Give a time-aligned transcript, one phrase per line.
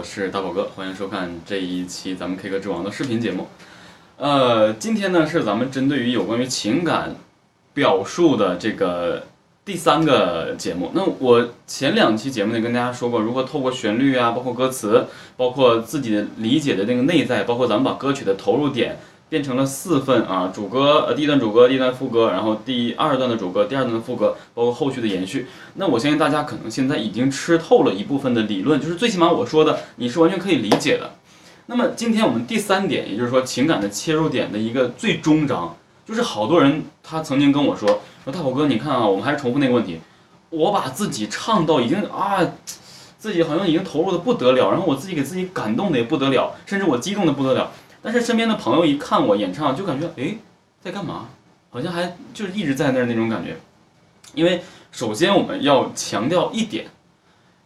[0.00, 3.48] 我是大宝哥，欢迎收看这一期咱们 K 歌之王的视频节目。
[4.16, 7.16] 呃，今天呢是咱们针对于有关于情感
[7.74, 9.24] 表述的这个
[9.62, 10.90] 第三个节目。
[10.94, 15.04] 那我前两期节目呢跟大家说过，如何透过旋律啊，包括歌词，
[15.36, 18.96] 包括自己的理解的那个内在，包括咱们把歌曲的投入点。
[19.30, 25.46] 变成了四份啊，主歌呃第一段主歌，第一段副歌，然后第二段的主歌，第二段的副歌，包括后续的延续。
[25.74, 31.12] 那我相信大家可能现在已经吃透了一部分的理论，就是最起码我说的你是完全可以理解的。
[31.66, 40.00] 那么今天我们第三点，也就是说情感的切入点的一个最终章，就是好多人他曾经跟我说说大宝哥，你看啊，我们还是重复那个问题，
[40.50, 42.40] 我把自己唱到已经啊，
[43.16, 47.70] 自己好像已经投入的不得了，然后我自己给自己感动的也不得了，甚至我激动的不得了。
[48.02, 50.36] 但是身边的朋友一看我演唱，就感觉哎，
[50.80, 51.28] 在干嘛？
[51.68, 53.56] 好像还就是一直在那儿那种感觉。
[54.34, 56.86] 因为首先我们要强调一点，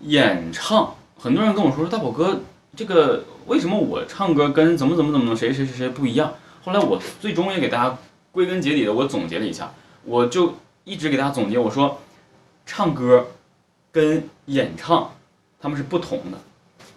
[0.00, 2.40] 演唱，很多人跟我说说大宝哥，
[2.74, 6.34] 这个为什么我唱歌跟怎么怎么怎么谁谁谁谁不一样？
[6.64, 7.98] 后来我最终也给大家
[8.32, 9.72] 归根结底的我总结了一下，
[10.04, 12.00] 我就一直给大家总结，我说
[12.66, 13.28] 唱歌
[13.92, 15.12] 跟演唱
[15.60, 16.38] 他们是不同的，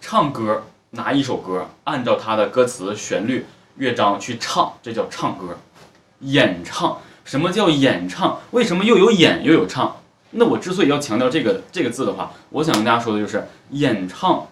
[0.00, 0.64] 唱歌。
[0.90, 3.46] 拿一首歌，按照它的歌词、旋律、
[3.76, 5.56] 乐章去唱，这叫唱歌。
[6.20, 8.40] 演唱，什么叫演唱？
[8.50, 9.96] 为什么又有演又有唱？
[10.32, 14.48] 那我之所以要强调这个这个字的话，我想跟大家说的就是演唱，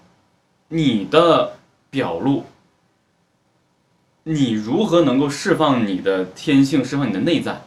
[0.68, 1.56] 你的
[1.90, 2.44] 表露，
[4.22, 7.62] 你如何能够释放你的天性，释放你的内在，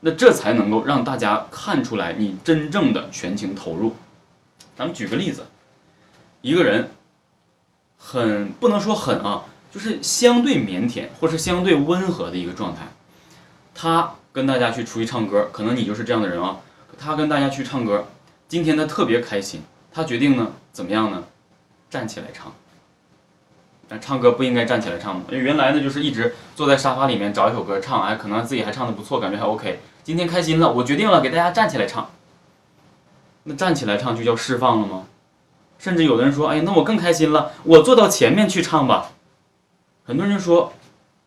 [0.00, 3.96] 那这才能够让大家看出来你真正的全情投入。
[4.76, 5.46] 咱们举个例子，
[6.42, 6.90] 一个人。
[8.02, 12.88] 很不能说狠啊，就是相对腼腆或是相对温和的一个状态。
[13.74, 16.56] 他跟大家去出去唱歌，可能你就是这样的人啊。
[16.98, 18.06] 他跟大家去唱歌，
[18.48, 19.62] 今天他特别开心，
[19.92, 21.22] 他决定呢怎么样呢？
[21.88, 22.52] 站起来唱。
[23.88, 25.24] 那唱歌不应该站起来唱吗？
[25.30, 29.80] 因为原来呢就是一直坐在沙发里面找一首歌唱，哎，可能自己还唱的不错，感觉还 OK。
[30.02, 32.10] 今天开心了，我决定了给大家站起来唱。
[33.44, 35.04] 那站起来唱就叫释放了吗？
[35.80, 39.10] 甚至有的人说：“哎，那我更开心了，我坐到前面去唱吧。”
[40.06, 40.72] 很多人说：“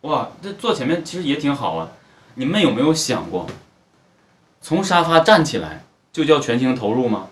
[0.01, 1.89] 哇，这坐前面其实也挺好啊。”
[2.35, 3.45] 你们有没有想过，
[4.61, 7.27] 从沙发站起来就叫全情投入吗？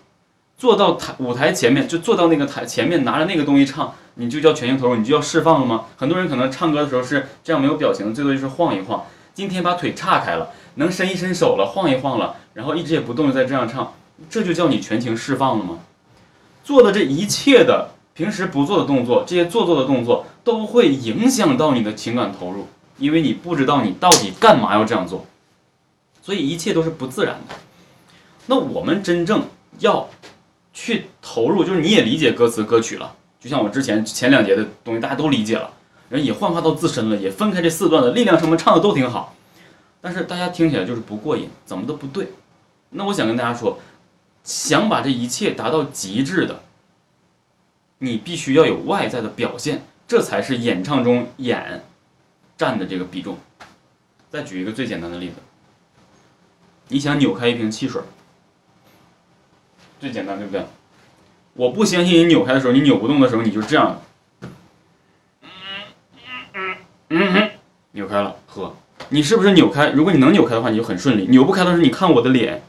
[0.57, 5.85] 坐到台舞台前面就坐到那个台前面拿着那个东西唱，你就叫全情投入，你就要释放了吗？
[5.97, 9.03] 很多人可能唱歌的时候是这样没有表情，最多就是晃一晃。
[9.33, 13.93] 今天把腿岔开了，能伸一伸手了，晃一晃了，然后一直也不动再这样唱，
[14.29, 15.79] 这就叫你全情释放了吗？
[16.63, 22.67] 做的这一切的平时不做的动作，这些做作的动作都会影响到你的情感投入，
[22.97, 25.25] 因为你不知道你到底干嘛要这样做，
[26.21, 27.55] 所以一切都是不自然的。
[28.47, 29.43] 那我们真正
[29.79, 30.07] 要
[30.73, 35.71] 去投入，就是你也理解歌词歌曲了，就像我之前前两节的东西大家都理解了，
[36.09, 39.33] 人也幻化到自身了，也分开这四段的力量什么唱的都挺好，
[39.99, 42.33] 但是大家听起来就是不过瘾，怎么都不对。
[42.89, 43.79] 那我想跟大家说。
[44.43, 46.63] 想把这一切达到极致的，
[47.99, 51.83] 你必须要有外在的表现，这才是演唱中演
[52.57, 53.37] 占的这个比重。
[54.29, 55.35] 再举一个最简单的例子，
[56.87, 58.01] 你想扭开一瓶汽水，
[59.99, 60.65] 最简单对不对？
[61.53, 64.01] 我不相信你扭开的时候，你扭不动的时候，你就这样，
[65.41, 65.49] 嗯
[66.53, 66.75] 嗯
[67.09, 67.51] 嗯嗯，
[67.91, 68.75] 扭开了，喝。
[69.09, 69.89] 你是不是扭开？
[69.89, 72.63] 如果你能扭开的话，你就很顺利；扭不开的时候，你看我的脸。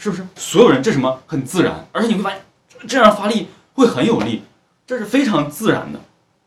[0.00, 2.40] 是不是所有人这什么很自然，而且你会发现
[2.88, 4.42] 这样发力会很有力，
[4.86, 6.00] 这是非常自然的。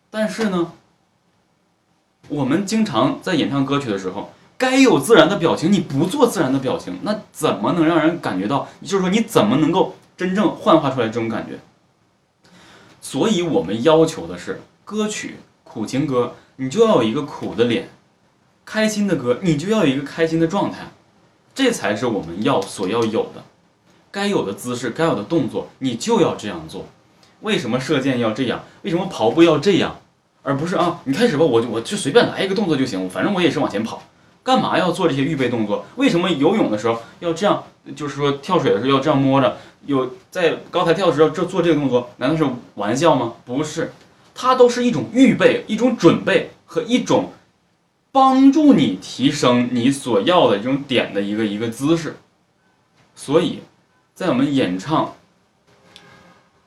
[0.10, 0.72] 但是呢，
[2.30, 8.68] 我们经常在演唱歌曲的时候，该有自然的表情，你不做自然的表情，那怎么能让人感觉到？
[8.82, 11.60] 就是说，你怎么能够真正幻化出来这种感觉？
[13.02, 17.86] 所以我们要求的是，歌曲苦情歌，你就要有一个苦的脸；
[18.66, 20.88] 开心的歌，你就要有一个开心的状态。
[21.56, 23.44] 这才是我们要所要有的，
[24.12, 26.86] 该有的姿势，该有的动作，你就要这样做。
[27.42, 28.64] 为什么射箭要这样？
[28.82, 29.98] 为什么跑步要这样？
[30.42, 34.02] 而不是啊，你开始吧，我就我就随便来一个动作就行，反正我也是往前跑，
[34.42, 35.86] 干嘛要做这些预备动作？
[35.96, 37.64] 为什么游泳的时候要这样？
[37.96, 42.46] 就是说跳水的时候要这样摸着，有在高台跳的时候这做这个动作，难道是
[42.76, 43.34] 玩笑吗？
[43.46, 43.94] 不是，
[44.34, 47.32] 它都是一种预备，一种准备和一种。
[48.14, 52.16] 帮助你提升你所要的这种点的一个一个姿势，
[53.16, 53.62] 所以，
[54.14, 55.16] 在我们演唱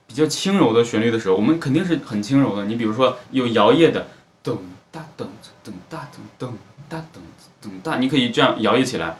[0.08, 2.64] 比较轻柔的旋律的时候，我们肯定是很轻柔的。
[2.64, 4.08] 你比如说有摇曳的
[4.42, 4.56] 噔
[4.90, 5.26] 哒噔
[5.64, 6.50] 噔哒噔噔
[6.88, 9.16] 哒噔噔哒，你可以这样摇曳起来。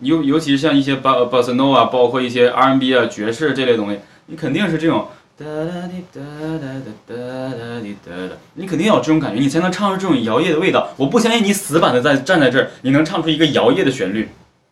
[0.00, 5.08] 尤尤其是像一些巴巴塞诺啊，包括一些 R&B 啊、爵士这类东西，你肯定是这种
[5.40, 6.20] 哒哒滴哒
[6.60, 7.16] 哒哒哒
[7.56, 10.90] 哒滴哒哒，你肯定要有这种感觉，你才能唱出这种摇曳的味道。
[10.98, 14.28] 我不相信你死板的在站在这儿，你能唱出一个摇曳的旋律，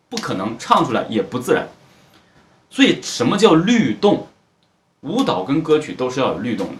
[0.09, 1.67] 不可能，唱出来也不自然。
[2.69, 4.27] 所以什么叫律动？
[5.01, 6.73] 舞蹈跟歌曲都是要有律动的。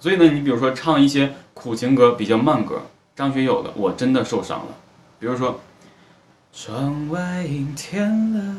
[0.00, 2.82] 所以呢，你比如说唱一些苦情歌，比较慢歌，
[3.16, 4.76] 张学友的，我真的受伤了。
[5.18, 5.58] 比如说，
[6.52, 8.54] 窗外阴天了，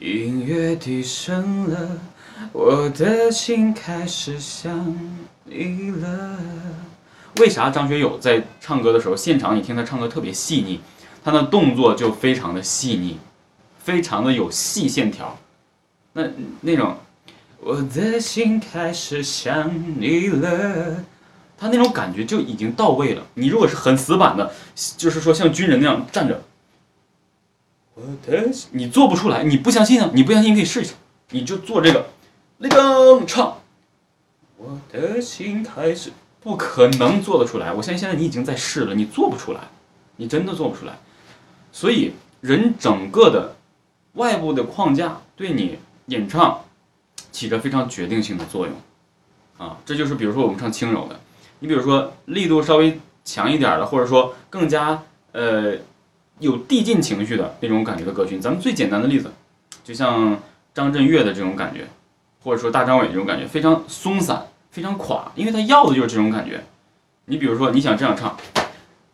[0.00, 1.90] 音乐低声了，
[2.52, 4.96] 我的心开始想
[5.44, 6.38] 你了。
[7.38, 10.80] 为啥张学友在唱歌的时候，现场你听他唱歌特别细腻，
[11.22, 13.18] 他的动作就非常的细腻，
[13.78, 15.38] 非常的有细线条，
[16.12, 16.24] 那
[16.60, 16.96] 那种。
[17.60, 19.68] 我的心开始想
[20.00, 21.04] 你了，
[21.58, 23.26] 他那种感觉就已经到位了。
[23.34, 24.52] 你如果是很死板的，
[24.96, 26.40] 就是说像军人那样站着，
[27.94, 30.08] 我的你做不出来，你不相信啊？
[30.14, 30.94] 你不相信你可以试一下，
[31.30, 32.06] 你就做这个，
[32.58, 33.58] 立正唱。
[34.56, 37.72] 我的心开始，不可能做得出来。
[37.72, 39.60] 我相信现在你已经在试了，你做不出来，
[40.16, 40.98] 你真的做不出来。
[41.72, 43.56] 所以人整个的
[44.14, 46.60] 外部的框架对你演唱。
[47.30, 48.74] 起着非常决定性的作用，
[49.58, 51.20] 啊，这就是比如说我们唱轻柔的，
[51.60, 55.02] 你比如说力度稍微强一点的，或者说更加
[55.32, 55.74] 呃
[56.40, 59.30] 有递进情绪的那种感觉的歌曲，咱们最简单的例子，
[59.84, 60.40] 就像
[60.74, 61.86] 张震岳的这种感觉，
[62.42, 66.64] 或者说大张伟这种感觉，非常松散，非常垮，因为他要的就是这种感觉。
[67.26, 68.36] 你比如说你想这样唱，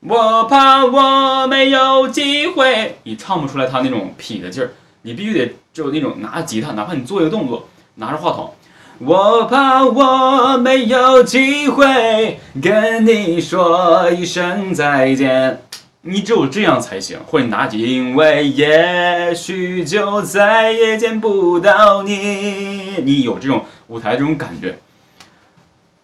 [0.01, 4.71] 我怕我没有机会，你唱不出来他那种痞的劲儿，
[5.03, 7.69] 你必须得就那种拿吉他，哪怕你做一个动作。
[7.97, 8.53] 拿着话筒，
[8.99, 15.64] 我怕我没有机会跟你说一声再见。
[16.07, 22.99] 你只有这样才行，或者你拿起，因为也许就再也见不到你。
[23.03, 24.79] 你有这种舞台这种感觉，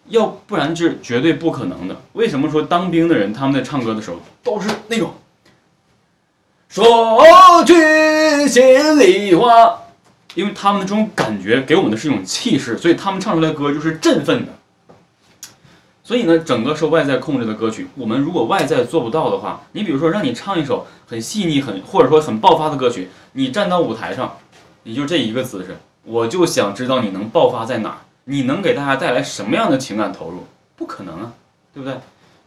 [0.07, 1.95] 要不然是绝对不可能的。
[2.13, 5.13] 为什么说当兵的人他们在唱歌的时候都是那种
[6.67, 9.77] 说句心里话？
[10.33, 14.51] 因为他们的这种感觉给我们的是一种气势，所以他们唱出来的歌就是振奋的。
[16.03, 24.37] 所以呢，整个受外在控制的歌曲，我们如果外在做不到的话，你比如说让你唱一首很细腻、很或者说很爆发的歌曲，你站到舞台上，
[24.83, 30.45] 你就这一个姿势，我就想知道你能爆发在哪儿，你能给大家带来什么样的情感投入？
[30.75, 31.33] 不可能啊，
[31.73, 31.97] 对不对？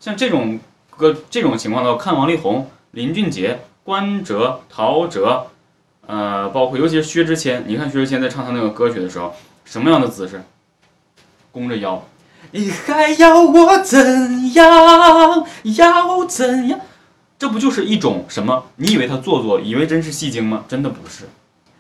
[0.00, 0.58] 像这种
[0.90, 5.46] 歌这种情况的话，看王力宏、林俊杰、关喆、陶喆。
[6.06, 9.32] 呃，包括尤其是薛之谦，你看薛之谦在唱他那个歌曲的时候，
[9.64, 10.42] 什么样的姿势？
[11.50, 12.04] 弓着腰，
[12.52, 15.46] 你还要我怎样？
[15.64, 16.80] 要怎样？
[17.38, 18.64] 这不就是一种什么？
[18.76, 20.64] 你以为他做作，以为真是戏精吗？
[20.68, 21.24] 真的不是。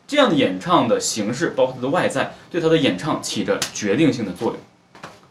[0.06, 4.56] 这样的演唱的形式，包括他的外在，对他的演唱起着决定性的作用。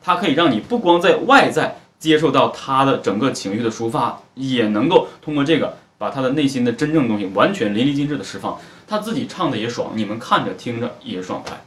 [0.01, 5.77] 它可以让你不光在外在接受到他的整个情绪的抒发，也能够通过这个。
[5.95, 11.63] 把他的内心的真正东西完全淋漓尽致的释放，他自己唱的也爽，你们看着听着也爽快，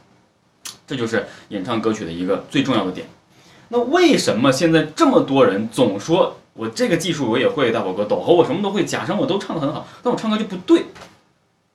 [0.85, 3.07] 这就是演唱歌曲的一个最重要的点。
[3.69, 10.85] 那为什么现在这么多人总说我这个技术我也会，大宝哥抖猴我什么都会，假声我都唱得很好，但我唱歌就不对。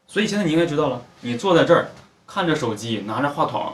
[0.06, 1.90] 所以现在你应该知道了，你坐在这儿
[2.26, 3.72] 看着手机，拿着话筒，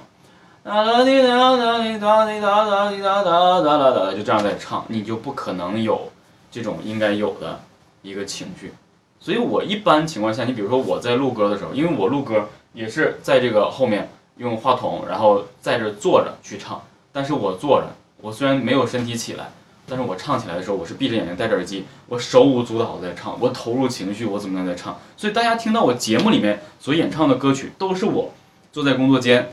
[0.62, 6.10] 哒哒滴哒哒滴哒滴哒哒滴哒哒哒哒哒，就这样在唱，你就不可能有
[6.50, 7.60] 这种应该有的。
[8.00, 8.72] 一个情绪，
[9.18, 16.80] 所以我一般情况下，你比如说我在录歌的时候，因为我录歌也是在这个后面用话筒，然后在这坐着去唱。
[17.12, 17.88] 但是我坐着，
[18.20, 19.50] 我虽然没有身体起来，
[19.86, 24.98] 但是我唱起来的时候，我是闭着眼睛戴着耳机，我手舞足蹈在唱，我投入情绪，我怎么样在唱？
[25.16, 28.32] 所以大家听到我节目里面所演唱的歌曲，都是我
[28.72, 29.50] 坐在工作间，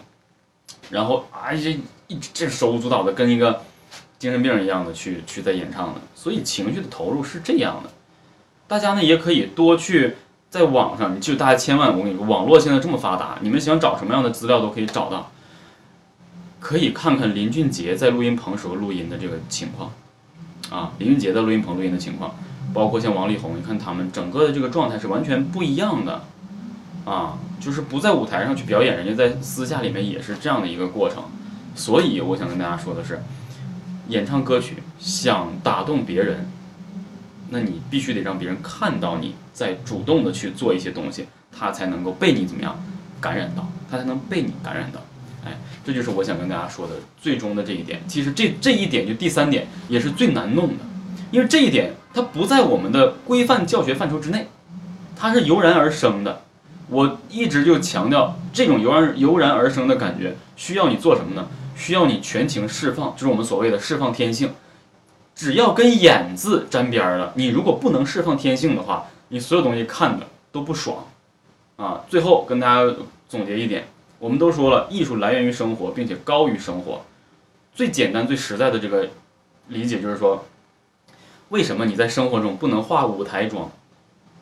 [0.89, 3.61] 然后啊这一这手舞足蹈的，跟一个
[4.17, 6.01] 精神病一样的去去在演唱的。
[6.15, 7.89] 所以情绪的投入是这样的。
[8.67, 10.15] 大家呢也可以多去
[10.49, 15.31] 在网上，就大家千万，我跟你说，网络现在这么发达，你们想找什么样的资料都可以找到。
[16.65, 19.91] 可以看看林俊杰在录音棚时候录音的这个情况，
[20.71, 22.33] 啊，林俊杰在录音棚录音的情况，
[22.73, 26.23] 包括像王力宏，你看他们整个的这个状态是完全不一样的，
[27.05, 31.25] 啊，就是不在舞台上去表演，人家在私下里面也是这样的一个过程。
[31.75, 33.21] 所以我想跟大家说的是，
[34.07, 36.47] 演唱歌曲想打动别人。
[37.51, 42.75] 那你必须得让别人看到你在主动的去做一些东西，他才能够被你怎么样
[43.21, 44.99] 感染到，他才能被你感染到。
[45.45, 48.01] 哎，这就是我想跟大家说的最终的这一点。
[48.07, 50.83] 其实这这一点就第三点也是最难弄的，
[51.31, 54.47] 因为这一点它不在我们的规范教学范畴之内，
[55.15, 56.41] 它是油然而生的。
[56.89, 61.47] 我一直就强调，这种油然油然而生的感觉，需要你做什么呢？
[61.75, 64.53] 需要你全情释放，就是我们所谓的释放天性。
[65.35, 71.05] 只要跟演字沾边儿了，你如果不能释放天性的话，你所有东西看的都不爽。
[71.75, 72.95] 啊，最后跟大家
[73.27, 73.85] 总结一点，
[74.19, 77.05] 我们都说了，艺术来源于生活，并且高于生活。
[77.73, 79.09] 最简单、最实在的这个
[79.67, 80.45] 理解就是说，
[81.49, 83.69] 为什么你在生活中不能化舞台妆？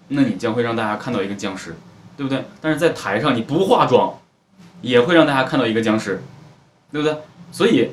[0.07, 1.75] 那你将会让大家看到一个僵尸，
[2.17, 2.43] 对不对？
[2.61, 4.19] 但是在台上你不化妆，
[4.81, 6.21] 也会让大家看到一个僵尸，
[6.91, 7.17] 对不对？
[7.51, 7.91] 所以。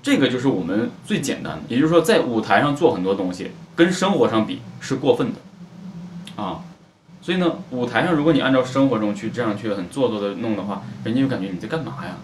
[0.00, 6.62] 这个就是我们最简单的，也就是说，在舞台上做很多东西，跟生活上比是过分的，啊，
[7.20, 12.16] 所以呢，舞台上如果你按照生活中去这样去很做作的弄的话，人家就感觉你在干嘛呀？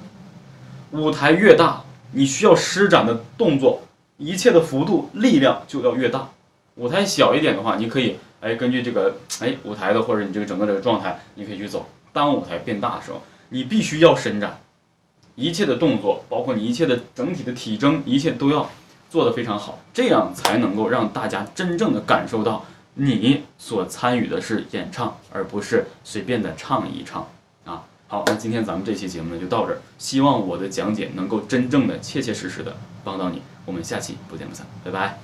[0.93, 1.83] 舞台越大，
[2.13, 3.83] 你需要施展的动作，
[4.17, 6.29] 一切的幅度、力量就要越大。
[6.77, 11.87] 舞台小一点的话，你可以哎根据这个哎舞台的或者你这个整个这个状态，你可以去走。
[12.13, 14.59] 当舞台变大的时候，你必须要伸展。
[15.35, 18.71] 一切的动作，包括你一切的整体的体征，一切都要
[19.11, 27.29] 做得非常好，这样才能够让大家真正的感受到你所参与的是演唱，而不是随便的唱一唱
[27.65, 27.85] 啊。
[28.07, 33.43] 好，那今天咱们这期节目呢就到这儿，希望我的讲解能够真正的、切切实实的帮到你。
[33.67, 35.24] 我们下期不见不散，拜拜。